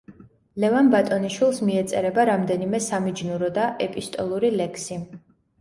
ლევან 0.61 0.87
ბატონიშვილს 0.93 1.59
მიეწერება 1.67 2.25
რამდენიმე 2.31 2.81
სამიჯნურო 2.87 3.51
და 3.59 3.69
ეპისტოლური 3.89 4.53
ლექსი. 4.57 5.03